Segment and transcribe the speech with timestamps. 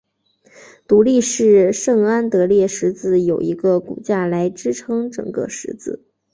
[0.87, 6.03] 独立式圣安得烈十字有一个骨架来支撑整个十字。